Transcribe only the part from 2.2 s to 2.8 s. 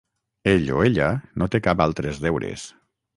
deures.